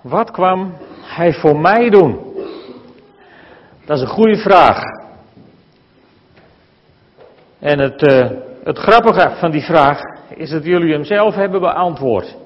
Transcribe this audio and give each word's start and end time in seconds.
Wat 0.00 0.30
kwam 0.30 0.76
hij 1.02 1.32
voor 1.32 1.58
mij 1.58 1.90
doen? 1.90 2.34
Dat 3.84 3.96
is 3.96 4.02
een 4.02 4.08
goede 4.08 4.36
vraag. 4.36 4.82
En 7.58 7.78
het, 7.78 8.02
uh, 8.02 8.30
het 8.64 8.78
grappige 8.78 9.36
van 9.38 9.50
die 9.50 9.62
vraag 9.62 10.00
is 10.28 10.50
dat 10.50 10.64
jullie 10.64 10.92
hem 10.92 11.04
zelf 11.04 11.34
hebben 11.34 11.60
beantwoord. 11.60 12.36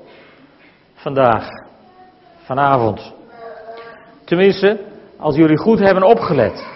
Vandaag, 0.94 1.48
vanavond. 2.44 3.14
Tenminste, 4.24 4.80
als 5.16 5.36
jullie 5.36 5.58
goed 5.58 5.78
hebben 5.78 6.02
opgelet. 6.02 6.66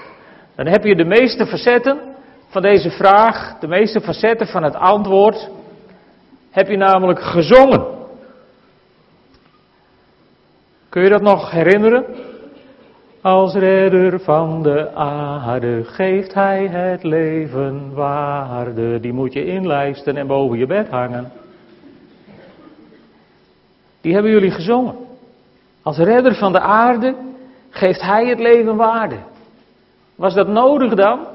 Dan 0.56 0.66
heb 0.66 0.84
je 0.84 0.96
de 0.96 1.04
meeste 1.04 1.46
facetten 1.46 2.00
van 2.48 2.62
deze 2.62 2.90
vraag, 2.90 3.58
de 3.58 3.68
meeste 3.68 4.00
facetten 4.00 4.46
van 4.46 4.62
het 4.62 4.74
antwoord, 4.74 5.50
heb 6.52 6.68
je 6.68 6.76
namelijk 6.76 7.20
gezongen. 7.22 7.84
Kun 10.88 11.02
je 11.02 11.08
dat 11.08 11.22
nog 11.22 11.50
herinneren? 11.50 12.04
Als 13.20 13.54
redder 13.54 14.20
van 14.20 14.62
de 14.62 14.94
aarde 14.94 15.84
geeft 15.84 16.34
hij 16.34 16.66
het 16.66 17.02
leven 17.02 17.94
waarde. 17.94 19.00
Die 19.00 19.12
moet 19.12 19.32
je 19.32 19.46
inlijsten 19.46 20.16
en 20.16 20.26
boven 20.26 20.58
je 20.58 20.66
bed 20.66 20.88
hangen. 20.88 21.32
Die 24.00 24.12
hebben 24.12 24.32
jullie 24.32 24.50
gezongen. 24.50 24.94
Als 25.82 25.98
redder 25.98 26.34
van 26.34 26.52
de 26.52 26.60
aarde 26.60 27.14
geeft 27.70 28.00
hij 28.00 28.26
het 28.26 28.38
leven 28.38 28.76
waarde. 28.76 29.16
Was 30.14 30.34
dat 30.34 30.48
nodig 30.48 30.94
dan? 30.94 31.26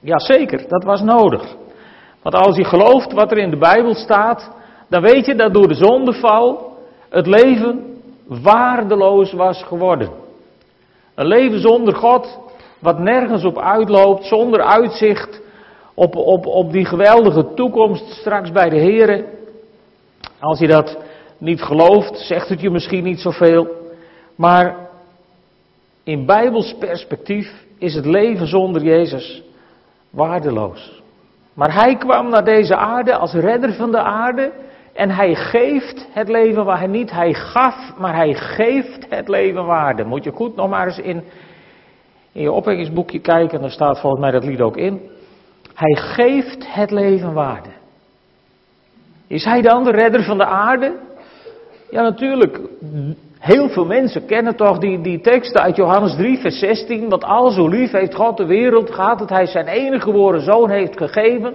Jazeker, 0.00 0.68
dat 0.68 0.84
was 0.84 1.00
nodig. 1.00 1.56
Want 2.22 2.34
als 2.34 2.56
je 2.56 2.64
gelooft 2.64 3.12
wat 3.12 3.30
er 3.30 3.38
in 3.38 3.50
de 3.50 3.58
Bijbel 3.58 3.94
staat, 3.94 4.50
dan 4.88 5.02
weet 5.02 5.26
je 5.26 5.34
dat 5.34 5.54
door 5.54 5.68
de 5.68 5.74
zondeval 5.74 6.76
het 7.08 7.26
leven 7.26 8.00
waardeloos 8.26 9.32
was 9.32 9.62
geworden. 9.62 10.10
Een 11.14 11.26
leven 11.26 11.60
zonder 11.60 11.94
God, 11.94 12.38
wat 12.78 12.98
nergens 12.98 13.44
op 13.44 13.58
uitloopt, 13.58 14.24
zonder 14.24 14.62
uitzicht 14.62 15.40
op, 15.94 16.16
op, 16.16 16.46
op 16.46 16.72
die 16.72 16.84
geweldige 16.84 17.54
toekomst 17.54 18.10
straks 18.10 18.52
bij 18.52 18.68
de 18.68 18.78
Heer. 18.78 19.24
Als 20.40 20.58
je 20.58 20.66
dat 20.66 20.98
niet 21.38 21.62
gelooft, 21.62 22.18
zegt 22.18 22.48
het 22.48 22.60
je 22.60 22.70
misschien 22.70 23.04
niet 23.04 23.20
zoveel. 23.20 23.68
Maar 24.34 24.76
in 26.04 26.26
Bijbels 26.26 26.74
perspectief 26.78 27.64
is 27.78 27.94
het 27.94 28.06
leven 28.06 28.46
zonder 28.46 28.82
Jezus 28.82 29.42
waardeloos. 30.10 31.02
Maar 31.54 31.74
hij 31.74 31.96
kwam 31.96 32.28
naar 32.28 32.44
deze 32.44 32.76
aarde 32.76 33.16
als 33.16 33.32
redder 33.32 33.74
van 33.74 33.90
de 33.90 34.02
aarde. 34.02 34.52
En 34.98 35.10
hij 35.10 35.34
geeft 35.34 36.06
het 36.10 36.28
leven 36.28 36.64
waar 36.64 36.78
hij 36.78 36.86
niet, 36.86 37.10
hij 37.10 37.34
gaf, 37.34 37.92
maar 37.98 38.14
hij 38.14 38.34
geeft 38.34 39.06
het 39.08 39.28
leven 39.28 39.66
waarde. 39.66 40.04
Moet 40.04 40.24
je 40.24 40.30
goed 40.30 40.56
nog 40.56 40.68
maar 40.68 40.86
eens 40.86 40.98
in, 40.98 41.22
in 42.32 42.42
je 42.42 42.52
opwekkingsboekje 42.52 43.20
kijken, 43.20 43.60
daar 43.60 43.70
staat 43.70 44.00
volgens 44.00 44.22
mij 44.22 44.30
dat 44.30 44.44
lied 44.44 44.60
ook 44.60 44.76
in. 44.76 45.00
Hij 45.74 45.96
geeft 45.96 46.74
het 46.74 46.90
leven 46.90 47.32
waarde. 47.32 47.68
Is 49.26 49.44
hij 49.44 49.62
dan 49.62 49.84
de 49.84 49.90
redder 49.90 50.22
van 50.22 50.38
de 50.38 50.46
aarde? 50.46 50.94
Ja, 51.90 52.02
natuurlijk. 52.02 52.60
Heel 53.38 53.68
veel 53.68 53.86
mensen 53.86 54.26
kennen 54.26 54.56
toch 54.56 54.78
die, 54.78 55.00
die 55.00 55.20
teksten 55.20 55.62
uit 55.62 55.76
Johannes 55.76 56.14
3, 56.14 56.38
vers 56.38 56.58
16. 56.58 57.08
Want 57.08 57.24
al 57.24 57.50
zo 57.50 57.68
lief 57.68 57.90
heeft 57.90 58.14
God 58.14 58.36
de 58.36 58.46
wereld 58.46 58.90
gehad 58.90 59.18
dat 59.18 59.28
hij 59.28 59.46
zijn 59.46 59.66
enige 59.66 60.02
geboren 60.02 60.40
zoon 60.40 60.70
heeft 60.70 60.96
gegeven. 60.96 61.54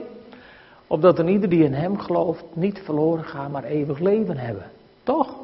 Opdat 0.94 1.19
een 1.19 1.27
ieder 1.27 1.49
die 1.49 1.63
in 1.63 1.73
hem 1.73 1.99
gelooft 1.99 2.45
niet 2.53 2.81
verloren 2.83 3.23
gaat, 3.23 3.52
maar 3.52 3.63
eeuwig 3.63 3.99
leven 3.99 4.38
hebben. 4.38 4.63
Toch? 5.03 5.35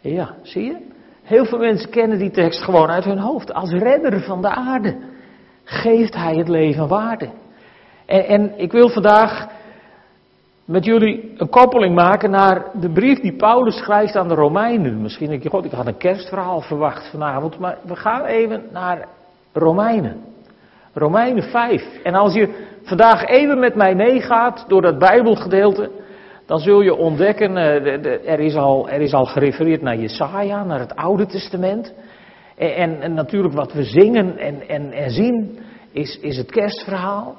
Ja, 0.00 0.34
zie 0.42 0.64
je? 0.64 0.76
Heel 1.22 1.44
veel 1.44 1.58
mensen 1.58 1.90
kennen 1.90 2.18
die 2.18 2.30
tekst 2.30 2.62
gewoon 2.62 2.90
uit 2.90 3.04
hun 3.04 3.18
hoofd. 3.18 3.52
Als 3.52 3.70
redder 3.70 4.20
van 4.20 4.42
de 4.42 4.48
aarde 4.48 4.96
geeft 5.64 6.14
hij 6.14 6.36
het 6.36 6.48
leven 6.48 6.88
waarde. 6.88 7.28
En, 8.06 8.26
en 8.26 8.58
ik 8.58 8.72
wil 8.72 8.88
vandaag 8.88 9.48
met 10.64 10.84
jullie 10.84 11.32
een 11.36 11.48
koppeling 11.48 11.94
maken 11.94 12.30
naar 12.30 12.64
de 12.80 12.90
brief 12.90 13.20
die 13.20 13.36
Paulus 13.36 13.76
schrijft 13.76 14.16
aan 14.16 14.28
de 14.28 14.34
Romeinen. 14.34 15.02
Misschien 15.02 15.28
denk 15.28 15.42
je, 15.42 15.50
god, 15.50 15.64
ik 15.64 15.72
had 15.72 15.86
een 15.86 15.96
kerstverhaal 15.96 16.60
verwacht 16.60 17.10
vanavond, 17.10 17.58
maar 17.58 17.78
we 17.84 17.96
gaan 17.96 18.24
even 18.24 18.62
naar 18.70 19.08
Romeinen. 19.52 20.30
Romeinen 20.94 21.42
5. 21.42 22.02
En 22.02 22.14
als 22.14 22.34
je 22.34 22.70
vandaag 22.82 23.24
even 23.24 23.58
met 23.58 23.74
mij 23.74 23.94
meegaat 23.94 24.64
door 24.68 24.82
dat 24.82 24.98
Bijbelgedeelte, 24.98 25.90
dan 26.46 26.58
zul 26.58 26.80
je 26.80 26.94
ontdekken, 26.94 27.56
eh, 27.56 28.30
er, 28.32 28.40
is 28.40 28.56
al, 28.56 28.88
er 28.88 29.00
is 29.00 29.12
al 29.12 29.24
gerefereerd 29.24 29.82
naar 29.82 29.96
Jesaja, 29.96 30.64
naar 30.64 30.78
het 30.78 30.96
Oude 30.96 31.26
Testament. 31.26 31.94
En, 32.56 33.00
en, 33.00 33.14
natuurlijk 33.14 33.54
wat 33.54 33.72
we 33.72 33.82
zingen 33.82 34.38
en, 34.38 34.68
en, 34.68 34.92
en 34.92 35.10
zien, 35.10 35.58
is, 35.92 36.18
is 36.20 36.36
het 36.36 36.50
kerstverhaal. 36.50 37.36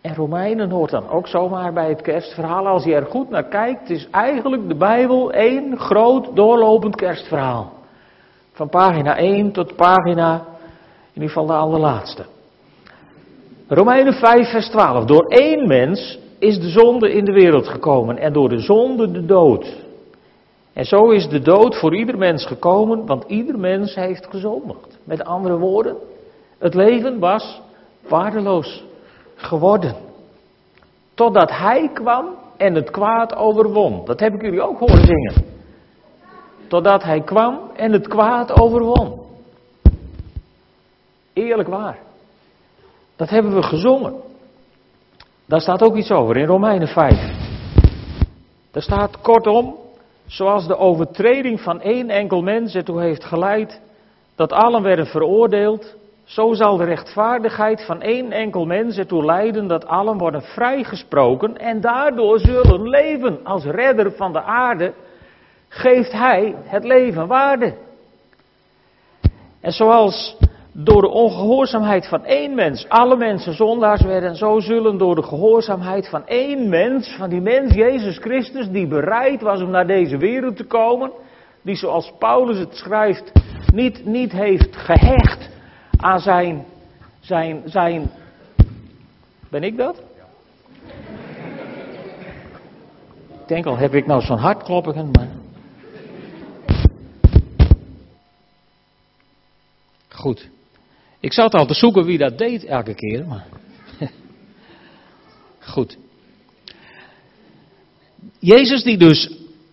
En 0.00 0.14
Romeinen 0.14 0.70
hoort 0.70 0.90
dan 0.90 1.08
ook 1.08 1.28
zomaar 1.28 1.72
bij 1.72 1.88
het 1.88 2.02
kerstverhaal. 2.02 2.66
Als 2.66 2.84
je 2.84 2.94
er 2.94 3.06
goed 3.06 3.30
naar 3.30 3.48
kijkt, 3.48 3.90
is 3.90 4.08
eigenlijk 4.10 4.68
de 4.68 4.76
Bijbel 4.76 5.32
één 5.32 5.78
groot 5.78 6.36
doorlopend 6.36 6.96
kerstverhaal. 6.96 7.72
Van 8.52 8.68
pagina 8.68 9.16
1 9.16 9.52
tot 9.52 9.76
pagina, 9.76 10.34
in 10.34 11.12
ieder 11.12 11.28
geval 11.28 11.46
de 11.46 11.52
allerlaatste. 11.52 12.24
Romeinen 13.68 14.12
5, 14.12 14.50
vers 14.50 14.68
12. 14.68 15.04
Door 15.04 15.26
één 15.26 15.66
mens 15.66 16.18
is 16.38 16.60
de 16.60 16.68
zonde 16.68 17.12
in 17.12 17.24
de 17.24 17.32
wereld 17.32 17.68
gekomen 17.68 18.18
en 18.18 18.32
door 18.32 18.48
de 18.48 18.58
zonde 18.58 19.10
de 19.10 19.24
dood. 19.24 19.82
En 20.72 20.84
zo 20.84 21.10
is 21.10 21.28
de 21.28 21.40
dood 21.40 21.76
voor 21.76 21.96
ieder 21.96 22.18
mens 22.18 22.46
gekomen, 22.46 23.06
want 23.06 23.24
ieder 23.26 23.58
mens 23.58 23.94
heeft 23.94 24.26
gezondigd. 24.30 24.98
Met 25.04 25.24
andere 25.24 25.58
woorden, 25.58 25.96
het 26.58 26.74
leven 26.74 27.18
was 27.18 27.60
waardeloos 28.08 28.84
geworden. 29.34 29.94
Totdat 31.14 31.50
hij 31.50 31.90
kwam 31.92 32.26
en 32.56 32.74
het 32.74 32.90
kwaad 32.90 33.36
overwon. 33.36 34.04
Dat 34.04 34.20
heb 34.20 34.34
ik 34.34 34.42
jullie 34.42 34.62
ook 34.62 34.78
horen 34.78 35.06
zingen. 35.06 35.44
Totdat 36.68 37.02
hij 37.02 37.20
kwam 37.20 37.58
en 37.76 37.92
het 37.92 38.08
kwaad 38.08 38.60
overwon. 38.60 39.20
Eerlijk 41.32 41.68
waar. 41.68 41.98
Dat 43.16 43.30
hebben 43.30 43.54
we 43.54 43.62
gezongen. 43.62 44.14
Daar 45.46 45.60
staat 45.60 45.82
ook 45.82 45.96
iets 45.96 46.10
over 46.10 46.36
in 46.36 46.46
Romeinen 46.46 46.88
5. 46.88 47.32
Daar 48.70 48.82
staat 48.82 49.20
kortom, 49.20 49.76
zoals 50.26 50.66
de 50.66 50.76
overtreding 50.76 51.60
van 51.60 51.80
één 51.80 52.10
enkel 52.10 52.42
mens 52.42 52.74
ertoe 52.74 53.00
heeft 53.00 53.24
geleid 53.24 53.80
dat 54.36 54.52
allen 54.52 54.82
werden 54.82 55.06
veroordeeld, 55.06 55.96
zo 56.24 56.54
zal 56.54 56.76
de 56.76 56.84
rechtvaardigheid 56.84 57.84
van 57.84 58.02
één 58.02 58.32
enkel 58.32 58.64
mens 58.64 58.96
ertoe 58.96 59.24
leiden 59.24 59.66
dat 59.66 59.86
allen 59.86 60.18
worden 60.18 60.42
vrijgesproken 60.42 61.58
en 61.58 61.80
daardoor 61.80 62.38
zullen 62.38 62.88
leven. 62.88 63.44
Als 63.44 63.64
redder 63.64 64.12
van 64.12 64.32
de 64.32 64.42
aarde 64.42 64.92
geeft 65.68 66.12
hij 66.12 66.54
het 66.64 66.84
leven 66.84 67.26
waarde. 67.26 67.74
En 69.60 69.72
zoals 69.72 70.36
door 70.76 71.00
de 71.00 71.08
ongehoorzaamheid 71.08 72.08
van 72.08 72.24
één 72.24 72.54
mens 72.54 72.88
alle 72.88 73.16
mensen 73.16 73.54
zondaars 73.54 74.02
werden, 74.02 74.36
zo 74.36 74.60
zullen 74.60 74.98
door 74.98 75.14
de 75.14 75.22
gehoorzaamheid 75.22 76.08
van 76.08 76.26
één 76.26 76.68
mens, 76.68 77.14
van 77.16 77.28
die 77.30 77.40
mens 77.40 77.74
Jezus 77.74 78.18
Christus, 78.18 78.68
die 78.68 78.86
bereid 78.86 79.40
was 79.40 79.62
om 79.62 79.70
naar 79.70 79.86
deze 79.86 80.16
wereld 80.16 80.56
te 80.56 80.64
komen, 80.64 81.10
die 81.62 81.76
zoals 81.76 82.12
Paulus 82.18 82.58
het 82.58 82.76
schrijft, 82.76 83.32
niet, 83.72 84.04
niet 84.04 84.32
heeft 84.32 84.76
gehecht 84.76 85.50
aan 85.96 86.20
zijn, 86.20 86.64
zijn, 87.20 87.62
zijn. 87.64 88.10
Ben 89.50 89.62
ik 89.62 89.76
dat? 89.76 90.02
Ik 93.40 93.50
denk 93.50 93.66
al, 93.66 93.76
heb 93.76 93.94
ik 93.94 94.06
nou 94.06 94.20
zo'n 94.20 94.38
hartkloppingen, 94.38 95.10
maar. 95.10 95.28
Goed. 100.08 100.52
Ik 101.24 101.32
zat 101.32 101.54
al 101.54 101.66
te 101.66 101.74
zoeken 101.74 102.04
wie 102.04 102.18
dat 102.18 102.38
deed 102.38 102.64
elke 102.64 102.94
keer, 102.94 103.26
maar. 103.26 103.46
Goed. 105.72 105.96
Jezus 108.38 108.82
die 108.82 108.96
dus 108.96 109.30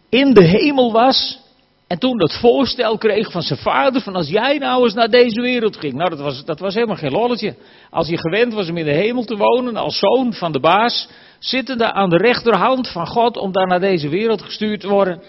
in 0.10 0.34
de 0.34 0.44
hemel 0.44 0.92
was, 0.92 1.40
en 1.88 2.00
toen 2.00 2.18
dat 2.18 2.40
voorstel 2.40 2.98
kreeg 2.98 3.32
van 3.32 3.42
zijn 3.42 3.60
vader, 3.60 4.02
van 4.02 4.16
als 4.16 4.30
jij 4.30 4.58
nou 4.58 4.84
eens 4.84 4.94
naar 4.94 5.10
deze 5.10 5.42
wereld 5.42 5.78
ging. 5.78 5.94
Nou, 5.94 6.10
dat 6.10 6.20
was, 6.20 6.46
dat 6.46 6.60
was 6.60 6.74
helemaal 6.74 6.96
geen 6.96 7.12
lolletje. 7.12 7.56
Als 7.90 8.08
hij 8.08 8.18
gewend 8.18 8.54
was 8.54 8.70
om 8.70 8.78
in 8.78 8.86
de 8.86 8.92
hemel 8.92 9.24
te 9.24 9.38
wonen, 9.38 9.76
als 9.76 10.00
zoon 10.00 10.34
van 10.34 10.52
de 10.52 10.60
baas, 10.60 11.10
zittende 11.40 11.92
aan 11.94 12.10
de 12.10 12.18
rechterhand 12.18 12.88
van 12.88 13.08
God 13.08 13.38
om 13.38 13.52
daar 13.52 13.68
naar 13.68 13.80
deze 13.80 14.10
wereld 14.10 14.42
gestuurd 14.42 14.80
te 14.80 14.90
worden. 14.90 15.22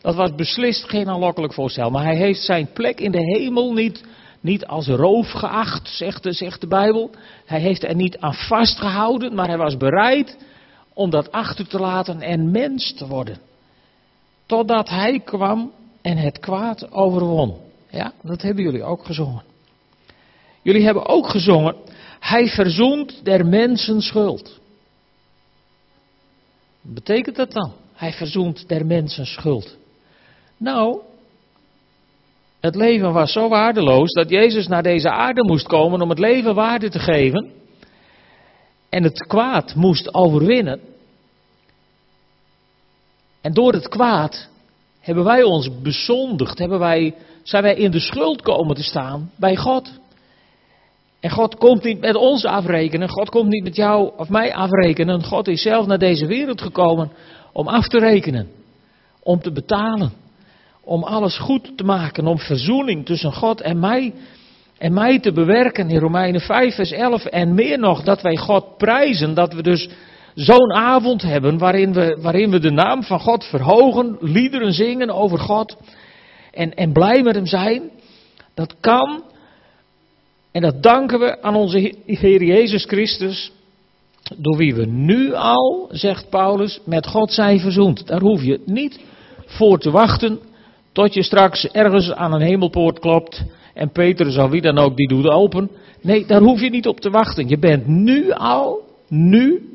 Dat 0.00 0.14
was 0.14 0.34
beslist 0.34 0.88
geen 0.88 1.08
aanlokkelijk 1.08 1.52
voorstel. 1.52 1.90
Maar 1.90 2.04
hij 2.04 2.16
heeft 2.16 2.40
zijn 2.40 2.70
plek 2.72 3.00
in 3.00 3.10
de 3.10 3.38
hemel 3.38 3.72
niet, 3.72 4.02
niet 4.44 4.66
als 4.66 4.86
roof 4.86 5.30
geacht, 5.30 5.88
zegt 5.88 6.22
de, 6.22 6.32
zegt 6.32 6.60
de 6.60 6.66
Bijbel. 6.66 7.10
Hij 7.44 7.60
heeft 7.60 7.84
er 7.84 7.94
niet 7.94 8.18
aan 8.18 8.34
vastgehouden, 8.34 9.34
maar 9.34 9.48
hij 9.48 9.56
was 9.56 9.76
bereid 9.76 10.36
om 10.92 11.10
dat 11.10 11.32
achter 11.32 11.66
te 11.66 11.78
laten 11.78 12.20
en 12.20 12.50
mens 12.50 12.94
te 12.94 13.06
worden. 13.06 13.38
Totdat 14.46 14.88
hij 14.88 15.20
kwam 15.20 15.72
en 16.02 16.16
het 16.16 16.38
kwaad 16.38 16.92
overwon. 16.92 17.56
Ja, 17.90 18.12
dat 18.22 18.42
hebben 18.42 18.64
jullie 18.64 18.82
ook 18.82 19.04
gezongen. 19.04 19.42
Jullie 20.62 20.84
hebben 20.84 21.06
ook 21.06 21.28
gezongen, 21.28 21.76
hij 22.20 22.48
verzoent 22.48 23.24
der 23.24 23.46
mensen 23.46 24.00
schuld. 24.00 24.60
Wat 26.80 26.94
betekent 26.94 27.36
dat 27.36 27.52
dan? 27.52 27.72
Hij 27.92 28.12
verzoent 28.12 28.68
der 28.68 28.86
mensen 28.86 29.26
schuld. 29.26 29.76
Nou, 30.56 31.00
het 32.64 32.74
leven 32.74 33.12
was 33.12 33.32
zo 33.32 33.48
waardeloos 33.48 34.12
dat 34.12 34.30
Jezus 34.30 34.66
naar 34.66 34.82
deze 34.82 35.10
aarde 35.10 35.44
moest 35.44 35.66
komen 35.66 36.00
om 36.00 36.08
het 36.08 36.18
leven 36.18 36.54
waarde 36.54 36.90
te 36.90 36.98
geven. 36.98 37.50
En 38.88 39.02
het 39.02 39.26
kwaad 39.26 39.74
moest 39.74 40.14
overwinnen. 40.14 40.80
En 43.40 43.52
door 43.52 43.72
het 43.72 43.88
kwaad 43.88 44.48
hebben 45.00 45.24
wij 45.24 45.42
ons 45.42 45.80
bezondigd, 45.82 46.58
hebben 46.58 46.78
wij, 46.78 47.14
zijn 47.42 47.62
wij 47.62 47.74
in 47.74 47.90
de 47.90 48.00
schuld 48.00 48.42
komen 48.42 48.74
te 48.74 48.82
staan 48.82 49.30
bij 49.36 49.56
God. 49.56 49.90
En 51.20 51.30
God 51.30 51.56
komt 51.56 51.82
niet 51.82 52.00
met 52.00 52.14
ons 52.14 52.44
afrekenen, 52.44 53.08
God 53.08 53.30
komt 53.30 53.48
niet 53.48 53.64
met 53.64 53.76
jou 53.76 54.12
of 54.16 54.28
mij 54.28 54.54
afrekenen. 54.54 55.24
God 55.24 55.48
is 55.48 55.62
zelf 55.62 55.86
naar 55.86 55.98
deze 55.98 56.26
wereld 56.26 56.60
gekomen 56.60 57.12
om 57.52 57.68
af 57.68 57.88
te 57.88 57.98
rekenen, 57.98 58.48
om 59.22 59.40
te 59.40 59.52
betalen, 59.52 60.23
om 60.84 61.02
alles 61.02 61.38
goed 61.38 61.76
te 61.76 61.84
maken, 61.84 62.26
om 62.26 62.38
verzoening 62.38 63.06
tussen 63.06 63.32
God 63.32 63.60
en 63.60 63.78
mij 63.78 64.12
en 64.78 64.92
mij 64.92 65.18
te 65.18 65.32
bewerken 65.32 65.90
in 65.90 65.98
Romeinen 65.98 66.40
5 66.40 66.74
vers 66.74 66.90
11 66.90 67.24
en 67.24 67.54
meer 67.54 67.78
nog 67.78 68.02
dat 68.02 68.22
wij 68.22 68.36
God 68.36 68.76
prijzen, 68.76 69.34
dat 69.34 69.52
we 69.52 69.62
dus 69.62 69.88
zo'n 70.34 70.72
avond 70.72 71.22
hebben 71.22 71.58
waarin 71.58 71.92
we, 71.92 72.18
waarin 72.20 72.50
we 72.50 72.58
de 72.58 72.70
naam 72.70 73.02
van 73.02 73.20
God 73.20 73.44
verhogen, 73.44 74.16
liederen 74.20 74.72
zingen 74.72 75.10
over 75.10 75.38
God 75.38 75.76
en, 76.52 76.74
en 76.74 76.92
blij 76.92 77.22
met 77.22 77.34
Hem 77.34 77.46
zijn. 77.46 77.90
Dat 78.54 78.74
kan 78.80 79.22
en 80.54 80.62
dat 80.62 80.82
danken 80.82 81.18
we 81.18 81.42
aan 81.42 81.54
onze 81.54 81.94
Heer 82.06 82.42
Jezus 82.42 82.84
Christus, 82.84 83.52
door 84.36 84.56
wie 84.56 84.74
we 84.74 84.86
nu 84.86 85.32
al, 85.32 85.88
zegt 85.92 86.30
Paulus, 86.30 86.80
met 86.84 87.06
God 87.06 87.32
zijn 87.32 87.60
verzoend. 87.60 88.06
Daar 88.06 88.20
hoef 88.20 88.42
je 88.42 88.60
niet 88.64 89.00
voor 89.46 89.78
te 89.78 89.90
wachten 89.90 90.40
tot 90.94 91.14
je 91.14 91.22
straks 91.22 91.66
ergens 91.66 92.12
aan 92.12 92.32
een 92.32 92.40
hemelpoort 92.40 92.98
klopt 92.98 93.44
en 93.74 93.90
Peter 93.90 94.42
of 94.42 94.50
wie 94.50 94.60
dan 94.60 94.78
ook 94.78 94.96
die 94.96 95.08
doet 95.08 95.26
open. 95.26 95.70
Nee, 96.00 96.26
daar 96.26 96.40
hoef 96.40 96.60
je 96.60 96.70
niet 96.70 96.86
op 96.86 97.00
te 97.00 97.10
wachten. 97.10 97.48
Je 97.48 97.58
bent 97.58 97.86
nu 97.86 98.30
al, 98.30 98.80
nu, 99.08 99.68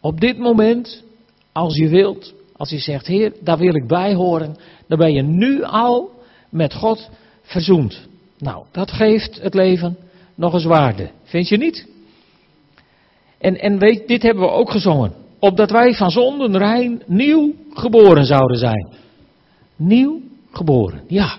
op 0.00 0.20
dit 0.20 0.38
moment, 0.38 1.04
als 1.52 1.76
je 1.76 1.88
wilt, 1.88 2.34
als 2.56 2.70
je 2.70 2.78
zegt, 2.78 3.06
Heer, 3.06 3.32
daar 3.40 3.58
wil 3.58 3.74
ik 3.74 3.86
bij 3.86 4.14
horen, 4.14 4.56
dan 4.88 4.98
ben 4.98 5.12
je 5.12 5.22
nu 5.22 5.62
al 5.62 6.10
met 6.50 6.74
God 6.74 7.10
verzoend. 7.42 8.08
Nou, 8.38 8.64
dat 8.72 8.90
geeft 8.90 9.42
het 9.42 9.54
leven 9.54 9.96
nog 10.34 10.54
eens 10.54 10.64
waarde. 10.64 11.10
Vind 11.22 11.48
je 11.48 11.56
niet? 11.56 11.88
En, 13.38 13.60
en 13.60 13.78
weet, 13.78 14.08
dit 14.08 14.22
hebben 14.22 14.42
we 14.42 14.50
ook 14.50 14.70
gezongen. 14.70 15.12
Opdat 15.38 15.70
wij 15.70 15.94
van 15.94 16.10
zonden 16.10 16.58
rein 16.58 17.02
nieuw 17.06 17.54
geboren 17.72 18.24
zouden 18.24 18.56
zijn. 18.56 18.88
Nieuw 19.76 20.20
geboren, 20.56 21.00
ja. 21.08 21.36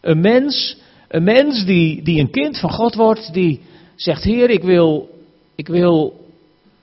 Een 0.00 0.20
mens, 0.20 0.76
een 1.08 1.24
mens 1.24 1.64
die, 1.64 2.02
die 2.02 2.20
een 2.20 2.30
kind 2.30 2.58
van 2.58 2.70
God 2.70 2.94
wordt, 2.94 3.32
die 3.32 3.60
zegt, 3.96 4.22
Heer, 4.22 4.50
ik 4.50 4.62
wil, 4.62 5.08
ik 5.54 5.68
wil 5.68 6.20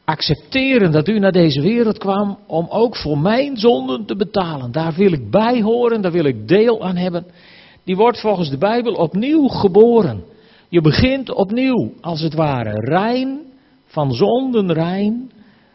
accepteren 0.05 0.91
dat 0.91 1.07
u 1.07 1.19
naar 1.19 1.31
deze 1.31 1.61
wereld 1.61 1.97
kwam 1.97 2.37
om 2.47 2.67
ook 2.69 2.95
voor 2.95 3.17
mijn 3.17 3.57
zonden 3.57 4.05
te 4.05 4.15
betalen. 4.15 4.71
Daar 4.71 4.93
wil 4.93 5.11
ik 5.11 5.29
bij 5.29 5.61
horen, 5.61 6.01
daar 6.01 6.11
wil 6.11 6.25
ik 6.25 6.47
deel 6.47 6.83
aan 6.83 6.95
hebben. 6.95 7.25
Die 7.83 7.95
wordt 7.95 8.19
volgens 8.19 8.49
de 8.49 8.57
Bijbel 8.57 8.93
opnieuw 8.93 9.47
geboren. 9.47 10.23
Je 10.69 10.81
begint 10.81 11.33
opnieuw, 11.33 11.93
als 12.01 12.21
het 12.21 12.33
ware, 12.33 12.71
rein, 12.73 13.39
van 13.85 14.13
zonden 14.13 14.73
rein, 14.73 15.31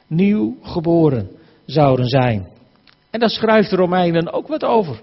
nieuw 0.06 0.56
geboren 0.62 1.30
zouden 1.66 2.06
zijn. 2.06 2.46
En 3.10 3.20
daar 3.20 3.30
schrijft 3.30 3.70
de 3.70 3.76
Romeinen 3.76 4.32
ook 4.32 4.48
wat 4.48 4.64
over. 4.64 5.02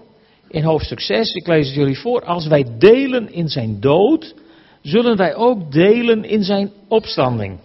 In 0.52 0.64
hoofdstuk 0.64 1.00
6, 1.00 1.34
ik 1.34 1.46
lees 1.46 1.66
het 1.66 1.74
jullie 1.74 1.98
voor, 1.98 2.24
als 2.24 2.46
wij 2.46 2.66
delen 2.78 3.32
in 3.32 3.48
zijn 3.48 3.80
dood, 3.80 4.34
zullen 4.82 5.16
wij 5.16 5.34
ook 5.34 5.72
delen 5.72 6.24
in 6.24 6.42
zijn 6.42 6.70
opstanding. 6.88 7.58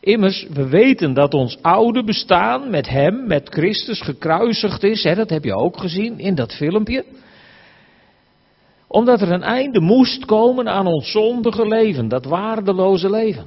Immers, 0.00 0.46
we 0.52 0.68
weten 0.68 1.14
dat 1.14 1.34
ons 1.34 1.58
oude 1.62 2.04
bestaan 2.04 2.70
met 2.70 2.88
hem, 2.88 3.26
met 3.26 3.48
Christus 3.48 4.00
gekruisigd 4.00 4.82
is. 4.82 5.02
Hè, 5.02 5.14
dat 5.14 5.30
heb 5.30 5.44
je 5.44 5.54
ook 5.54 5.78
gezien 5.78 6.18
in 6.18 6.34
dat 6.34 6.52
filmpje 6.52 7.04
omdat 8.94 9.20
er 9.20 9.32
een 9.32 9.42
einde 9.42 9.80
moest 9.80 10.24
komen 10.24 10.68
aan 10.68 10.86
ons 10.86 11.10
zondige 11.10 11.68
leven, 11.68 12.08
dat 12.08 12.24
waardeloze 12.24 13.10
leven. 13.10 13.46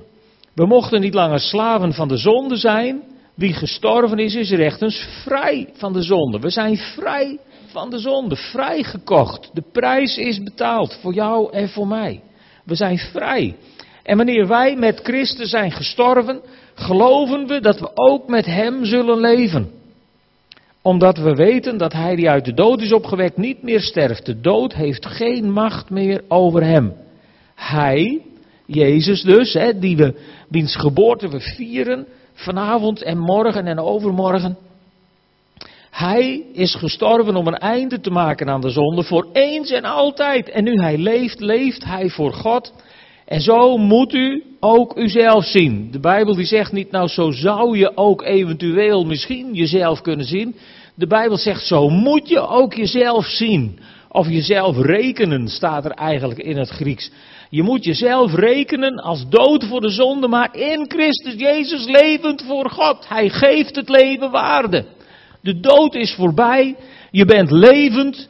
We 0.54 0.66
mochten 0.66 1.02
niet 1.02 1.14
langer 1.14 1.40
slaven 1.40 1.94
van 1.94 2.08
de 2.08 2.18
zonde 2.18 2.56
zijn. 2.56 3.02
Wie 3.38 3.54
gestorven 3.54 4.20
is, 4.20 4.36
is 4.36 4.52
rechtens 4.52 5.08
vrij 5.24 5.70
van 5.74 5.94
de 5.94 6.02
zonde. 6.02 6.40
We 6.40 6.50
zijn 6.50 6.78
vrij 6.78 7.40
van 7.68 7.90
de 7.90 8.00
zonde, 8.00 8.36
vrijgekocht. 8.36 9.50
De 9.54 9.64
prijs 9.72 10.18
is 10.18 10.44
betaald 10.44 10.98
voor 11.02 11.14
jou 11.14 11.52
en 11.54 11.70
voor 11.70 11.88
mij. 11.88 12.22
We 12.64 12.76
zijn 12.76 12.98
vrij. 12.98 13.56
En 14.04 14.18
wanneer 14.18 14.48
wij 14.48 14.76
met 14.76 15.00
Christus 15.04 15.50
zijn 15.50 15.72
gestorven, 15.72 16.42
geloven 16.76 17.48
we 17.48 17.60
dat 17.60 17.80
we 17.80 17.90
ook 17.94 18.28
met 18.28 18.46
Hem 18.46 18.86
zullen 18.86 19.20
leven 19.20 19.78
omdat 20.88 21.18
we 21.18 21.34
weten 21.34 21.78
dat 21.78 21.94
hij 21.94 22.16
die 22.16 22.30
uit 22.30 22.46
de 22.46 22.54
dood 22.54 22.82
is 22.82 22.94
opgewekt 22.94 23.38
niet 23.38 23.64
meer 23.64 23.82
sterft. 23.82 24.26
De 24.26 24.40
dood 24.40 24.74
heeft 24.74 25.06
geen 25.06 25.52
macht 25.52 25.90
meer 25.90 26.22
over 26.28 26.64
hem. 26.64 26.94
Hij, 27.56 28.22
Jezus 28.66 29.22
dus, 29.22 29.54
hè, 29.54 29.80
die 29.80 29.98
we, 29.98 30.14
wiens 30.50 30.76
geboorte 30.76 31.30
we 31.30 31.40
vieren, 31.40 32.08
vanavond 32.38 33.02
en 33.02 33.18
morgen 33.18 33.68
en 33.68 33.80
overmorgen. 33.80 34.58
Hij 35.92 36.44
is 36.54 36.76
gestorven 36.76 37.36
om 37.36 37.48
een 37.48 37.58
einde 37.58 38.00
te 38.00 38.10
maken 38.10 38.50
aan 38.50 38.62
de 38.62 38.70
zonde 38.70 39.04
voor 39.04 39.28
eens 39.34 39.72
en 39.72 39.84
altijd. 39.84 40.50
En 40.50 40.64
nu 40.64 40.74
hij 40.74 40.98
leeft, 40.98 41.40
leeft 41.40 41.84
hij 41.84 42.10
voor 42.10 42.34
God. 42.34 42.74
En 43.26 43.42
zo 43.42 43.78
moet 43.78 44.14
u 44.14 44.44
ook 44.60 44.98
uzelf 44.98 45.46
zien. 45.46 45.92
De 45.92 46.00
Bijbel 46.00 46.36
die 46.36 46.46
zegt 46.46 46.72
niet, 46.72 46.92
nou 46.92 47.08
zo 47.08 47.32
zou 47.32 47.78
je 47.78 47.98
ook 47.98 48.24
eventueel 48.24 49.06
misschien 49.06 49.54
jezelf 49.54 50.02
kunnen 50.02 50.26
zien. 50.26 50.56
De 50.96 51.08
Bijbel 51.08 51.38
zegt, 51.38 51.66
zo 51.66 51.90
moet 51.90 52.30
je 52.30 52.48
ook 52.48 52.74
jezelf 52.74 53.26
zien. 53.26 53.80
Of 54.18 54.30
jezelf 54.30 54.78
rekenen, 54.78 55.48
staat 55.48 55.86
er 55.86 55.92
eigenlijk 55.92 56.40
in 56.40 56.58
het 56.58 56.70
Grieks. 56.70 57.12
Je 57.50 57.64
moet 57.64 57.84
jezelf 57.84 58.34
rekenen 58.34 58.96
als 58.96 59.30
dood 59.30 59.64
voor 59.64 59.82
de 59.82 59.90
zonde, 59.90 60.28
maar 60.28 60.56
in 60.56 60.86
Christus 60.88 61.34
Jezus 61.34 61.86
levend 61.86 62.44
voor 62.44 62.70
God. 62.70 63.08
Hij 63.08 63.30
geeft 63.30 63.76
het 63.76 63.90
leven 63.90 64.32
waarde. 64.32 64.86
De 65.42 65.60
dood 65.60 65.96
is 65.96 66.14
voorbij, 66.14 66.76
je 67.12 67.26
bent 67.26 67.52
levend 67.52 68.28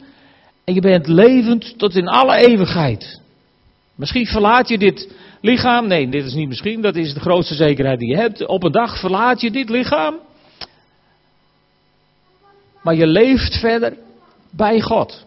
en 0.63 0.73
je 0.73 0.81
bent 0.81 1.07
levend 1.07 1.77
tot 1.77 1.95
in 1.95 2.07
alle 2.07 2.35
eeuwigheid. 2.35 3.21
Misschien 3.95 4.25
verlaat 4.25 4.69
je 4.69 4.77
dit 4.77 5.11
lichaam, 5.41 5.87
nee, 5.87 6.09
dit 6.09 6.25
is 6.25 6.33
niet 6.33 6.47
misschien, 6.47 6.81
dat 6.81 6.95
is 6.95 7.13
de 7.13 7.19
grootste 7.19 7.55
zekerheid 7.55 7.99
die 7.99 8.09
je 8.09 8.17
hebt. 8.17 8.47
Op 8.47 8.63
een 8.63 8.71
dag 8.71 8.99
verlaat 8.99 9.41
je 9.41 9.51
dit 9.51 9.69
lichaam 9.69 10.15
maar 12.81 12.95
je 12.95 13.07
leeft 13.07 13.59
verder 13.59 13.97
bij 14.51 14.81
God. 14.81 15.25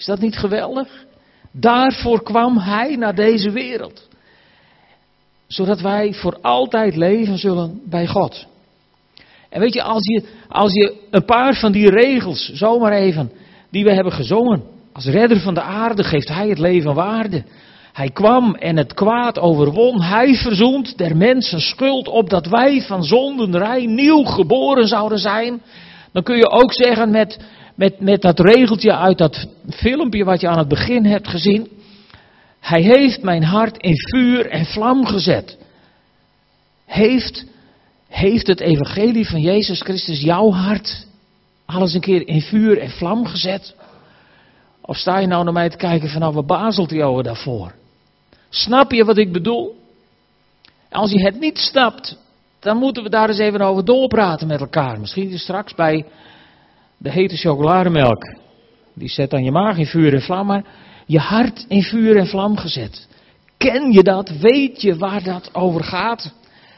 Is 0.00 0.06
dat 0.06 0.20
niet 0.20 0.36
geweldig? 0.36 0.88
Daarvoor 1.52 2.22
kwam 2.22 2.58
Hij 2.58 2.96
naar 2.96 3.14
deze 3.14 3.50
wereld. 3.50 4.08
Zodat 5.46 5.80
wij 5.80 6.12
voor 6.12 6.38
altijd 6.40 6.96
leven 6.96 7.38
zullen 7.38 7.80
bij 7.84 8.06
God. 8.06 8.46
En 9.48 9.60
weet 9.60 9.74
je, 9.74 9.82
als 9.82 10.06
je, 10.06 10.22
als 10.48 10.72
je 10.72 10.94
een 11.10 11.24
paar 11.24 11.54
van 11.54 11.72
die 11.72 11.90
regels, 11.90 12.50
zomaar 12.52 12.92
even, 12.92 13.32
die 13.70 13.84
we 13.84 13.92
hebben 13.92 14.12
gezongen. 14.12 14.62
Als 14.92 15.06
redder 15.06 15.40
van 15.40 15.54
de 15.54 15.62
aarde 15.62 16.04
geeft 16.04 16.28
Hij 16.28 16.48
het 16.48 16.58
leven 16.58 16.94
waarde. 16.94 17.44
Hij 17.92 18.10
kwam 18.10 18.54
en 18.54 18.76
het 18.76 18.94
kwaad 18.94 19.38
overwon. 19.38 20.02
Hij 20.02 20.34
verzoent 20.34 20.98
der 20.98 21.16
mensen 21.16 21.60
schuld 21.60 22.08
opdat 22.08 22.46
wij 22.46 22.82
van 22.82 23.04
zondenrij 23.04 23.86
nieuw 23.86 24.24
geboren 24.24 24.86
zouden 24.86 25.18
zijn 25.18 25.60
dan 26.12 26.22
kun 26.22 26.36
je 26.36 26.50
ook 26.50 26.72
zeggen 26.72 27.10
met, 27.10 27.38
met, 27.80 28.00
met 28.00 28.22
dat 28.22 28.40
regeltje 28.40 28.96
uit 28.96 29.18
dat 29.18 29.46
filmpje 29.70 30.24
wat 30.24 30.40
je 30.40 30.48
aan 30.48 30.58
het 30.58 30.68
begin 30.68 31.04
hebt 31.04 31.28
gezien. 31.28 31.68
Hij 32.60 32.82
heeft 32.82 33.22
mijn 33.22 33.42
hart 33.42 33.76
in 33.76 33.94
vuur 33.96 34.46
en 34.46 34.64
vlam 34.64 35.06
gezet. 35.06 35.58
Heeft, 36.86 37.46
heeft 38.08 38.46
het 38.46 38.60
evangelie 38.60 39.28
van 39.28 39.40
Jezus 39.40 39.80
Christus 39.80 40.20
jouw 40.20 40.50
hart 40.50 41.06
alles 41.66 41.94
een 41.94 42.00
keer 42.00 42.28
in 42.28 42.40
vuur 42.40 42.78
en 42.78 42.90
vlam 42.90 43.26
gezet? 43.26 43.74
Of 44.80 44.96
sta 44.96 45.18
je 45.18 45.26
nou 45.26 45.44
naar 45.44 45.52
mij 45.52 45.68
te 45.68 45.76
kijken 45.76 46.08
van 46.08 46.20
nou, 46.20 46.34
wat 46.34 46.46
bazelt 46.46 46.90
jou 46.90 47.22
daarvoor? 47.22 47.72
Snap 48.48 48.92
je 48.92 49.04
wat 49.04 49.18
ik 49.18 49.32
bedoel? 49.32 49.76
Als 50.90 51.10
je 51.10 51.22
het 51.22 51.40
niet 51.40 51.58
snapt, 51.58 52.16
dan 52.58 52.76
moeten 52.76 53.02
we 53.02 53.08
daar 53.08 53.28
eens 53.28 53.38
even 53.38 53.60
over 53.60 53.84
doorpraten 53.84 54.46
met 54.46 54.60
elkaar. 54.60 55.00
Misschien 55.00 55.38
straks 55.38 55.74
bij 55.74 56.04
de 57.02 57.10
hete 57.10 57.36
chocolademelk. 57.36 58.34
Die 58.94 59.08
zet 59.08 59.30
dan 59.30 59.44
je 59.44 59.50
maag 59.50 59.78
in 59.78 59.86
vuur 59.86 60.14
en 60.14 60.22
vlam, 60.22 60.46
maar 60.46 60.64
je 61.06 61.18
hart 61.18 61.64
in 61.68 61.82
vuur 61.82 62.16
en 62.16 62.26
vlam 62.26 62.56
gezet. 62.56 63.08
Ken 63.56 63.92
je 63.92 64.02
dat? 64.02 64.30
Weet 64.40 64.82
je 64.82 64.96
waar 64.96 65.22
dat 65.22 65.54
over 65.54 65.84
gaat? 65.84 66.34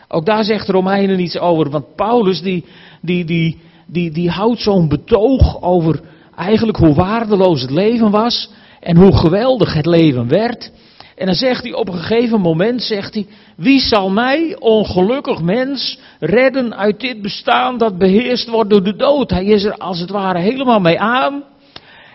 Ook 0.08 0.26
daar 0.26 0.44
zegt 0.44 0.68
Romeinen 0.68 1.20
iets 1.20 1.38
over, 1.38 1.70
want 1.70 1.94
Paulus 1.96 2.42
die, 2.42 2.64
die, 3.00 3.24
die, 3.24 3.60
die, 3.86 4.10
die 4.10 4.30
houdt 4.30 4.60
zo'n 4.60 4.88
betoog 4.88 5.62
over 5.62 6.00
eigenlijk 6.36 6.78
hoe 6.78 6.94
waardeloos 6.94 7.60
het 7.60 7.70
leven 7.70 8.10
was 8.10 8.50
en 8.80 8.96
hoe 8.96 9.16
geweldig 9.16 9.74
het 9.74 9.86
leven 9.86 10.28
werd. 10.28 10.72
En 11.16 11.26
dan 11.26 11.34
zegt 11.34 11.62
hij 11.62 11.72
op 11.72 11.88
een 11.88 11.98
gegeven 11.98 12.40
moment, 12.40 12.82
zegt 12.82 13.14
hij, 13.14 13.26
wie 13.56 13.80
zal 13.80 14.10
mij, 14.10 14.56
ongelukkig 14.58 15.40
mens, 15.42 15.98
redden 16.20 16.76
uit 16.76 17.00
dit 17.00 17.22
bestaan 17.22 17.78
dat 17.78 17.98
beheerst 17.98 18.48
wordt 18.48 18.70
door 18.70 18.82
de 18.82 18.96
dood? 18.96 19.30
Hij 19.30 19.44
is 19.44 19.64
er 19.64 19.76
als 19.76 19.98
het 19.98 20.10
ware 20.10 20.38
helemaal 20.38 20.80
mee 20.80 21.00
aan. 21.00 21.44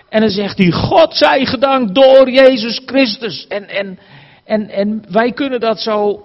En 0.09 0.21
dan 0.21 0.29
zegt 0.29 0.57
hij, 0.57 0.71
God 0.71 1.15
zij 1.15 1.45
gedankt 1.45 1.95
door 1.95 2.29
Jezus 2.29 2.81
Christus. 2.85 3.47
En, 3.47 3.69
en, 3.69 3.99
en, 4.45 4.69
en 4.69 5.03
wij 5.09 5.31
kunnen 5.31 5.59
dat 5.59 5.79
zo, 5.79 6.23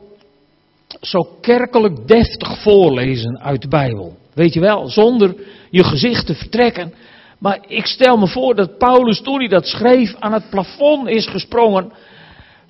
zo 1.01 1.29
kerkelijk 1.41 2.09
deftig 2.09 2.63
voorlezen 2.63 3.41
uit 3.41 3.63
de 3.63 3.69
Bijbel. 3.69 4.17
Weet 4.35 4.53
je 4.55 4.61
wel, 4.61 4.89
zonder 4.89 5.35
je 5.71 5.85
gezicht 5.85 6.27
te 6.27 6.35
vertrekken. 6.35 6.95
Maar 7.39 7.59
ik 7.67 7.87
stel 7.87 8.17
me 8.17 8.27
voor 8.27 8.55
dat 8.55 8.79
Paulus 8.79 9.21
toen 9.21 9.39
hij 9.39 9.49
dat 9.49 9.67
schreef 9.67 10.15
aan 10.19 10.33
het 10.33 10.51
plafond 10.51 11.09
is 11.09 11.27
gesprongen 11.27 11.93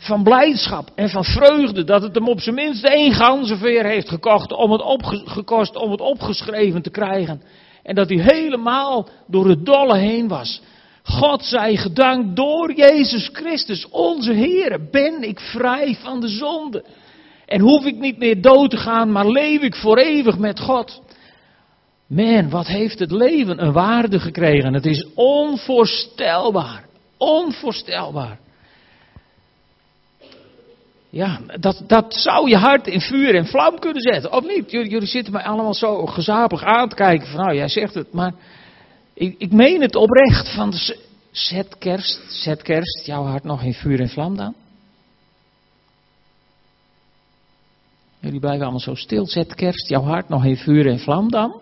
van 0.03 0.23
blijdschap 0.23 0.91
en 0.95 1.09
van 1.09 1.25
vreugde 1.25 1.85
dat 1.85 2.03
het 2.03 2.15
hem 2.15 2.29
op 2.29 2.41
zijn 2.41 2.55
minst 2.55 2.85
één 2.85 3.13
ganzenveer 3.13 3.85
heeft 3.85 4.09
gekocht 4.09 4.53
om 4.53 4.73
het 4.73 4.83
gekost 5.25 5.77
om 5.77 5.91
het 5.91 6.01
opgeschreven 6.01 6.83
te 6.83 6.91
krijgen. 6.91 7.43
En 7.83 7.95
dat 7.95 8.09
hij 8.09 8.19
helemaal 8.19 9.09
door 9.27 9.49
het 9.49 9.67
dolle 9.67 9.97
heen 9.97 10.29
was. 10.29 10.63
God 11.03 11.45
zij 11.45 11.77
gedankt 11.77 12.37
door 12.37 12.73
Jezus 12.73 13.31
Christus, 13.33 13.89
onze 13.89 14.33
Heer, 14.33 14.89
ben 14.91 15.23
ik 15.23 15.41
vrij 15.41 15.97
van 16.01 16.21
de 16.21 16.29
zonde. 16.29 16.85
En 17.47 17.61
hoef 17.61 17.85
ik 17.85 17.99
niet 17.99 18.19
meer 18.19 18.41
dood 18.43 18.71
te 18.71 18.77
gaan, 18.77 19.13
maar 19.13 19.29
leef 19.29 19.63
ik 19.63 19.75
voor 19.75 19.99
eeuwig 19.99 20.39
met 20.39 20.61
God. 20.61 21.03
Man, 22.07 22.51
wat 22.51 22.67
heeft 22.67 22.99
het 22.99 23.11
leven 23.11 23.63
een 23.63 23.73
waarde 23.73 24.21
gekregen? 24.21 24.75
Het 24.75 24.87
is 24.87 25.07
onvoorstelbaar. 25.15 26.85
Onvoorstelbaar. 27.17 28.39
Ja, 31.13 31.41
dat, 31.61 31.83
dat 31.87 32.15
zou 32.15 32.49
je 32.49 32.57
hart 32.57 32.87
in 32.87 33.01
vuur 33.01 33.35
en 33.35 33.47
vlam 33.47 33.79
kunnen 33.79 34.03
zetten, 34.03 34.33
of 34.33 34.47
niet? 34.47 34.71
Jullie, 34.71 34.91
jullie 34.91 35.09
zitten 35.09 35.33
mij 35.33 35.43
allemaal 35.43 35.75
zo 35.75 36.07
gezapig 36.07 36.63
aan 36.63 36.89
te 36.89 36.95
kijken 36.95 37.27
van, 37.27 37.41
nou, 37.41 37.57
jij 37.57 37.69
zegt 37.69 37.95
het, 37.95 38.13
maar 38.13 38.33
ik, 39.15 39.35
ik 39.39 39.53
meen 39.53 39.81
het 39.81 39.97
oprecht. 39.97 40.55
Van, 40.55 40.73
zet 41.31 41.79
kerst, 41.79 42.43
zet 42.43 42.63
kerst 42.63 43.07
jouw 43.07 43.25
hart 43.25 43.45
nog 43.45 43.63
in 43.63 43.73
vuur 43.73 44.01
en 44.01 44.09
vlam 44.09 44.37
dan? 44.37 44.55
Jullie 48.21 48.41
blijven 48.41 48.63
allemaal 48.63 48.81
zo 48.81 48.95
stil. 48.95 49.27
Zet 49.27 49.55
kerst 49.55 49.89
jouw 49.89 50.03
hart 50.03 50.29
nog 50.29 50.45
in 50.45 50.57
vuur 50.57 50.87
en 50.87 50.99
vlam 50.99 51.31
dan? 51.31 51.61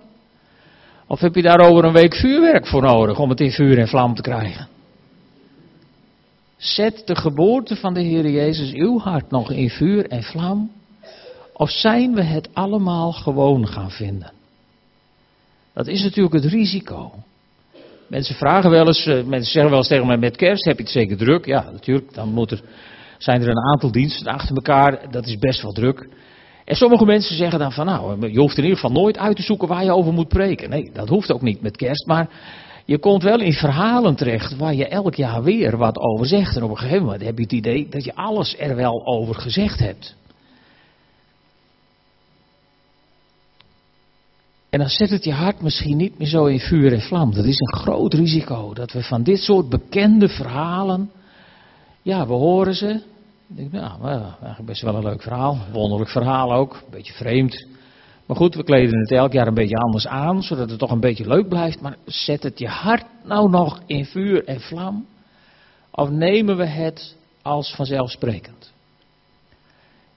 Of 1.06 1.20
heb 1.20 1.34
je 1.34 1.42
daar 1.42 1.60
over 1.60 1.84
een 1.84 1.92
week 1.92 2.14
vuurwerk 2.14 2.66
voor 2.66 2.82
nodig 2.82 3.18
om 3.18 3.28
het 3.28 3.40
in 3.40 3.52
vuur 3.52 3.78
en 3.78 3.88
vlam 3.88 4.14
te 4.14 4.22
krijgen? 4.22 4.68
Zet 6.60 7.02
de 7.04 7.16
geboorte 7.16 7.76
van 7.76 7.94
de 7.94 8.00
Heer 8.00 8.30
Jezus 8.30 8.72
uw 8.72 8.98
hart 8.98 9.30
nog 9.30 9.50
in 9.50 9.70
vuur 9.70 10.08
en 10.08 10.22
vlam? 10.22 10.70
Of 11.52 11.70
zijn 11.70 12.14
we 12.14 12.22
het 12.22 12.48
allemaal 12.52 13.12
gewoon 13.12 13.68
gaan 13.68 13.90
vinden? 13.90 14.32
Dat 15.72 15.86
is 15.86 16.02
natuurlijk 16.02 16.34
het 16.34 16.44
risico. 16.44 17.12
Mensen 18.06 18.34
vragen 18.34 18.70
wel 18.70 18.86
eens, 18.86 19.06
eh, 19.06 19.24
mensen 19.24 19.52
zeggen 19.52 19.70
wel 19.70 19.78
eens 19.78 19.88
tegen 19.88 20.06
mij 20.06 20.16
met 20.16 20.36
kerst 20.36 20.64
heb 20.64 20.76
je 20.76 20.82
het 20.82 20.92
zeker 20.92 21.16
druk. 21.16 21.46
Ja, 21.46 21.70
natuurlijk, 21.70 22.14
dan 22.14 22.32
moet 22.32 22.50
er, 22.50 22.62
zijn 23.18 23.42
er 23.42 23.48
een 23.48 23.72
aantal 23.72 23.92
diensten 23.92 24.32
achter 24.32 24.54
elkaar, 24.54 25.10
dat 25.10 25.26
is 25.26 25.38
best 25.38 25.62
wel 25.62 25.72
druk. 25.72 26.08
En 26.64 26.76
sommige 26.76 27.04
mensen 27.04 27.36
zeggen 27.36 27.58
dan 27.58 27.72
van 27.72 27.86
nou, 27.86 28.30
je 28.30 28.38
hoeft 28.38 28.56
in 28.56 28.62
ieder 28.62 28.78
geval 28.78 29.02
nooit 29.02 29.18
uit 29.18 29.36
te 29.36 29.42
zoeken 29.42 29.68
waar 29.68 29.84
je 29.84 29.94
over 29.94 30.12
moet 30.12 30.28
preken. 30.28 30.70
Nee, 30.70 30.90
dat 30.92 31.08
hoeft 31.08 31.32
ook 31.32 31.42
niet 31.42 31.62
met 31.62 31.76
kerst, 31.76 32.06
maar 32.06 32.28
je 32.90 32.98
komt 32.98 33.22
wel 33.22 33.40
in 33.40 33.52
verhalen 33.52 34.14
terecht 34.14 34.56
waar 34.56 34.74
je 34.74 34.88
elk 34.88 35.14
jaar 35.14 35.42
weer 35.42 35.76
wat 35.76 35.98
over 35.98 36.26
zegt. 36.26 36.56
En 36.56 36.62
op 36.62 36.70
een 36.70 36.78
gegeven 36.78 37.04
moment 37.04 37.22
heb 37.22 37.36
je 37.36 37.42
het 37.42 37.52
idee 37.52 37.88
dat 37.88 38.04
je 38.04 38.14
alles 38.14 38.56
er 38.58 38.76
wel 38.76 39.06
over 39.06 39.34
gezegd 39.34 39.78
hebt. 39.78 40.14
En 44.70 44.78
dan 44.78 44.88
zet 44.88 45.10
het 45.10 45.24
je 45.24 45.32
hart 45.32 45.60
misschien 45.60 45.96
niet 45.96 46.18
meer 46.18 46.28
zo 46.28 46.44
in 46.44 46.60
vuur 46.60 46.92
en 46.92 47.00
vlam. 47.00 47.34
Dat 47.34 47.44
is 47.44 47.58
een 47.58 47.80
groot 47.80 48.14
risico. 48.14 48.74
Dat 48.74 48.92
we 48.92 49.02
van 49.02 49.22
dit 49.22 49.38
soort 49.38 49.68
bekende 49.68 50.28
verhalen. 50.28 51.10
Ja, 52.02 52.26
we 52.26 52.32
horen 52.32 52.74
ze. 52.74 53.02
Ik 53.48 53.56
denk, 53.56 53.72
nou, 53.72 54.04
eigenlijk 54.04 54.66
best 54.66 54.82
wel 54.82 54.94
een 54.94 55.04
leuk 55.04 55.22
verhaal. 55.22 55.58
Wonderlijk 55.72 56.10
verhaal 56.10 56.52
ook. 56.52 56.74
Een 56.74 56.90
beetje 56.90 57.12
vreemd. 57.12 57.66
Maar 58.30 58.38
goed, 58.38 58.54
we 58.54 58.64
kleden 58.64 58.98
het 58.98 59.12
elk 59.12 59.32
jaar 59.32 59.46
een 59.46 59.54
beetje 59.54 59.76
anders 59.76 60.06
aan. 60.06 60.42
Zodat 60.42 60.70
het 60.70 60.78
toch 60.78 60.90
een 60.90 61.00
beetje 61.00 61.26
leuk 61.26 61.48
blijft. 61.48 61.80
Maar 61.80 61.96
zet 62.04 62.42
het 62.42 62.58
je 62.58 62.68
hart 62.68 63.04
nou 63.24 63.50
nog 63.50 63.80
in 63.86 64.04
vuur 64.04 64.44
en 64.44 64.60
vlam? 64.60 65.06
Of 65.90 66.10
nemen 66.10 66.56
we 66.56 66.64
het 66.64 67.16
als 67.42 67.74
vanzelfsprekend? 67.74 68.72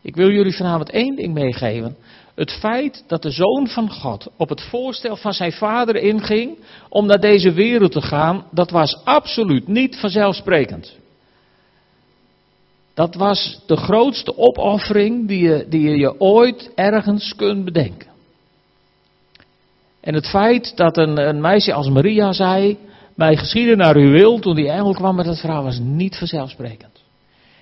Ik 0.01 0.15
wil 0.15 0.31
jullie 0.31 0.55
vanavond 0.55 0.89
één 0.89 1.15
ding 1.15 1.33
meegeven. 1.33 1.95
Het 2.35 2.51
feit 2.51 3.03
dat 3.07 3.21
de 3.21 3.31
Zoon 3.31 3.67
van 3.67 3.91
God 3.91 4.27
op 4.37 4.49
het 4.49 4.61
voorstel 4.61 5.15
van 5.15 5.33
zijn 5.33 5.51
vader 5.51 5.95
inging 5.95 6.57
om 6.89 7.05
naar 7.05 7.19
deze 7.19 7.51
wereld 7.51 7.91
te 7.91 8.01
gaan, 8.01 8.45
dat 8.51 8.69
was 8.69 9.01
absoluut 9.03 9.67
niet 9.67 9.99
vanzelfsprekend. 9.99 10.95
Dat 12.93 13.15
was 13.15 13.59
de 13.65 13.75
grootste 13.75 14.37
opoffering 14.37 15.27
die 15.27 15.43
je, 15.43 15.65
die 15.69 15.97
je 15.97 16.19
ooit 16.19 16.71
ergens 16.75 17.35
kunt 17.35 17.65
bedenken. 17.65 18.11
En 20.01 20.13
het 20.13 20.27
feit 20.27 20.77
dat 20.77 20.97
een, 20.97 21.27
een 21.27 21.41
meisje 21.41 21.73
als 21.73 21.89
Maria 21.89 22.33
zei, 22.33 22.77
mij 23.15 23.37
geschieden 23.37 23.77
naar 23.77 23.95
uw 23.95 24.11
wil, 24.11 24.39
toen 24.39 24.55
die 24.55 24.69
engel 24.69 24.93
kwam 24.93 25.15
met 25.15 25.25
dat 25.25 25.39
verhaal, 25.39 25.63
was 25.63 25.79
niet 25.79 26.17
vanzelfsprekend. 26.17 27.01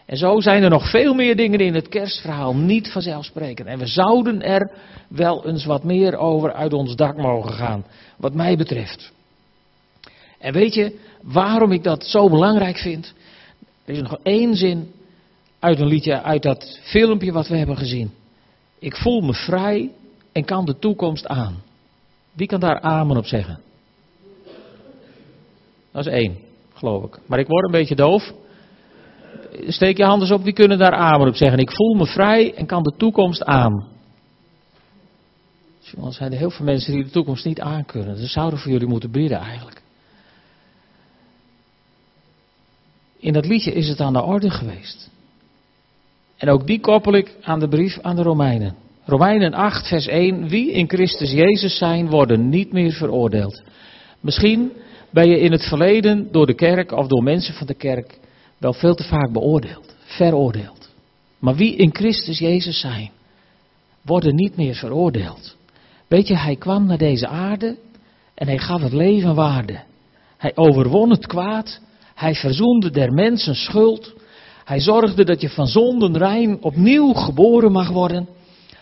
En 0.05 0.17
zo 0.17 0.39
zijn 0.39 0.63
er 0.63 0.69
nog 0.69 0.89
veel 0.89 1.13
meer 1.13 1.35
dingen 1.35 1.59
in 1.59 1.73
het 1.73 1.88
kerstverhaal 1.88 2.55
niet 2.55 2.91
vanzelfsprekend. 2.91 3.67
En 3.67 3.79
we 3.79 3.85
zouden 3.85 4.41
er 4.41 4.71
wel 5.07 5.47
eens 5.47 5.65
wat 5.65 5.83
meer 5.83 6.17
over 6.17 6.53
uit 6.53 6.73
ons 6.73 6.95
dak 6.95 7.17
mogen 7.17 7.53
gaan, 7.53 7.85
wat 8.17 8.33
mij 8.33 8.57
betreft. 8.57 9.11
En 10.39 10.53
weet 10.53 10.73
je 10.73 11.00
waarom 11.21 11.71
ik 11.71 11.83
dat 11.83 12.05
zo 12.05 12.29
belangrijk 12.29 12.77
vind? 12.77 13.13
Er 13.85 13.93
is 13.93 14.01
nog 14.01 14.17
één 14.23 14.55
zin 14.55 14.91
uit 15.62 15.80
een 15.80 15.88
liedje, 15.88 16.22
uit 16.22 16.41
dat 16.44 16.80
filmpje 16.84 17.32
wat 17.32 17.48
we 17.48 17.58
hebben 17.58 17.77
gezien. 17.77 18.12
Ik 18.80 18.96
voel 18.96 19.22
me 19.22 19.34
vrij 19.34 19.91
en 20.32 20.46
kan 20.46 20.65
de 20.65 20.80
toekomst 20.80 21.27
aan. 21.27 21.63
Wie 22.34 22.48
kan 22.48 22.60
daar 22.60 22.82
amen 22.82 23.18
op 23.18 23.25
zeggen? 23.25 23.60
Dat 25.91 26.06
is 26.06 26.12
één, 26.13 26.38
geloof 26.74 27.03
ik. 27.03 27.20
Maar 27.25 27.39
ik 27.39 27.48
word 27.48 27.65
een 27.65 27.72
beetje 27.72 27.96
doof 27.96 28.34
steek 29.68 29.98
je 29.98 30.03
handen 30.03 30.32
op, 30.34 30.44
wie 30.44 30.53
kunnen 30.53 30.77
daar 30.77 30.94
amen 30.94 31.27
op 31.27 31.36
zeggen? 31.36 31.60
Ik 31.60 31.72
voel 31.72 31.96
me 31.96 32.06
vrij 32.06 32.53
en 32.53 32.65
kan 32.65 32.84
de 32.84 32.94
toekomst 32.98 33.44
aan. 33.44 33.89
Er 36.03 36.13
zijn 36.13 36.32
er 36.32 36.38
heel 36.38 36.51
veel 36.51 36.65
mensen 36.65 36.94
die 36.94 37.03
de 37.03 37.10
toekomst 37.10 37.46
niet 37.46 37.60
aankunnen. 37.60 38.18
Ze 38.18 38.27
zouden 38.27 38.60
voor 38.60 38.72
jullie 38.72 38.88
moeten 38.88 39.12
bidden 39.12 39.38
eigenlijk. 39.38 39.82
In 43.18 43.34
dat 43.34 43.46
liedje 43.46 43.72
is 43.72 43.88
het 43.88 44.00
aan 44.00 44.13
de 44.13 44.22
orde 44.22 44.50
geweest. 44.50 45.10
En 46.41 46.50
ook 46.50 46.67
die 46.67 46.79
koppel 46.79 47.13
ik 47.13 47.36
aan 47.41 47.60
de 47.60 47.67
brief 47.67 48.00
aan 48.00 48.15
de 48.15 48.21
Romeinen. 48.21 48.75
Romeinen 49.05 49.53
8, 49.53 49.88
vers 49.88 50.07
1. 50.07 50.48
Wie 50.48 50.71
in 50.71 50.89
Christus 50.89 51.31
Jezus 51.31 51.77
zijn, 51.77 52.10
worden 52.10 52.50
niet 52.50 52.71
meer 52.71 52.91
veroordeeld. 52.91 53.62
Misschien 54.19 54.71
ben 55.10 55.29
je 55.29 55.39
in 55.39 55.51
het 55.51 55.63
verleden 55.63 56.27
door 56.31 56.45
de 56.45 56.53
kerk 56.53 56.91
of 56.91 57.07
door 57.07 57.24
mensen 57.24 57.53
van 57.53 57.67
de 57.67 57.74
kerk 57.74 58.19
wel 58.57 58.74
veel 58.74 58.95
te 58.95 59.03
vaak 59.03 59.31
beoordeeld, 59.31 59.95
veroordeeld. 60.00 60.89
Maar 61.39 61.55
wie 61.55 61.75
in 61.75 61.95
Christus 61.95 62.39
Jezus 62.39 62.79
zijn, 62.79 63.12
worden 64.01 64.36
niet 64.36 64.55
meer 64.55 64.75
veroordeeld. 64.75 65.55
Weet 66.07 66.27
je, 66.27 66.38
hij 66.38 66.55
kwam 66.55 66.86
naar 66.86 66.98
deze 66.98 67.27
aarde 67.27 67.77
en 68.33 68.48
hij 68.48 68.57
gaf 68.57 68.81
het 68.81 68.93
leven 68.93 69.36
waarde. 69.36 69.79
Hij 70.38 70.51
overwon 70.55 71.10
het 71.10 71.27
kwaad, 71.27 71.81
hij 72.15 72.36
verzoende 72.36 72.89
der 72.89 73.12
mensen 73.12 73.55
schuld, 73.55 74.13
hij 74.63 74.80
zorgde 74.80 75.24
dat 75.24 75.41
je 75.41 75.50
van 75.50 75.68
zonden 75.68 76.18
rein 76.18 76.63
opnieuw 76.63 77.13
geboren 77.13 77.72
mag 77.72 77.89
worden. 77.89 78.27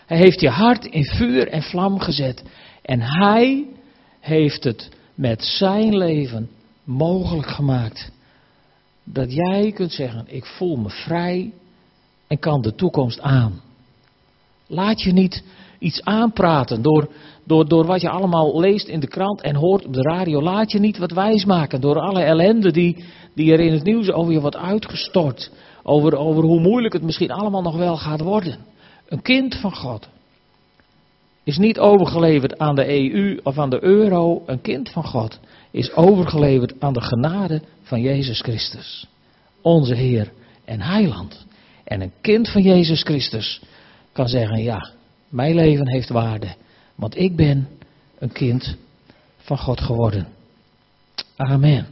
Hij 0.06 0.18
heeft 0.18 0.40
je 0.40 0.48
hart 0.48 0.84
in 0.84 1.04
vuur 1.04 1.48
en 1.48 1.62
vlam 1.62 1.98
gezet 1.98 2.42
en 2.82 3.00
hij 3.00 3.64
heeft 4.20 4.64
het 4.64 4.88
met 5.14 5.44
zijn 5.44 5.96
leven 5.96 6.50
mogelijk 6.84 7.48
gemaakt 7.48 8.10
dat 9.04 9.32
jij 9.32 9.72
kunt 9.72 9.92
zeggen: 9.92 10.24
Ik 10.26 10.44
voel 10.44 10.76
me 10.76 10.90
vrij 10.90 11.52
en 12.26 12.38
kan 12.38 12.62
de 12.62 12.74
toekomst 12.74 13.20
aan. 13.20 13.60
Laat 14.66 15.02
je 15.02 15.12
niet 15.12 15.42
iets 15.78 16.02
aanpraten, 16.02 16.82
door, 16.82 17.08
door, 17.50 17.68
door 17.68 17.86
wat 17.86 18.00
je 18.00 18.08
allemaal 18.08 18.60
leest 18.60 18.88
in 18.88 19.00
de 19.00 19.08
krant 19.08 19.40
en 19.40 19.54
hoort 19.54 19.84
op 19.86 19.94
de 19.94 20.02
radio. 20.02 20.42
Laat 20.42 20.72
je 20.72 20.78
niet 20.78 20.98
wat 20.98 21.10
wijsmaken 21.10 21.80
door 21.80 22.00
alle 22.00 22.22
ellende 22.22 22.70
die, 22.70 23.04
die 23.34 23.52
er 23.52 23.60
in 23.60 23.72
het 23.72 23.84
nieuws 23.84 24.10
over 24.10 24.32
je 24.32 24.40
wordt 24.40 24.56
uitgestort. 24.56 25.50
Over, 25.82 26.16
over 26.16 26.42
hoe 26.42 26.60
moeilijk 26.60 26.92
het 26.92 27.02
misschien 27.02 27.30
allemaal 27.30 27.62
nog 27.62 27.76
wel 27.76 27.96
gaat 27.96 28.20
worden. 28.20 28.58
Een 29.08 29.22
kind 29.22 29.54
van 29.54 29.74
God 29.74 30.08
is 31.44 31.58
niet 31.58 31.78
overgeleverd 31.78 32.58
aan 32.58 32.74
de 32.74 32.88
EU 32.88 33.40
of 33.42 33.58
aan 33.58 33.70
de 33.70 33.84
euro. 33.84 34.42
Een 34.46 34.60
kind 34.60 34.90
van 34.90 35.04
God 35.04 35.38
is 35.70 35.94
overgeleverd 35.94 36.74
aan 36.78 36.92
de 36.92 37.02
genade 37.02 37.62
van 37.82 38.00
Jezus 38.00 38.40
Christus. 38.40 39.06
Onze 39.62 39.94
Heer 39.94 40.32
en 40.64 40.80
Heiland. 40.80 41.46
En 41.84 42.00
een 42.00 42.12
kind 42.20 42.50
van 42.50 42.62
Jezus 42.62 43.02
Christus 43.02 43.62
kan 44.12 44.28
zeggen, 44.28 44.62
ja, 44.62 44.90
mijn 45.28 45.54
leven 45.54 45.88
heeft 45.88 46.08
waarde. 46.08 46.48
Want 47.00 47.16
ik 47.16 47.36
ben 47.36 47.68
een 48.18 48.32
kind 48.32 48.76
van 49.36 49.58
God 49.58 49.80
geworden. 49.80 50.28
Amen. 51.36 51.86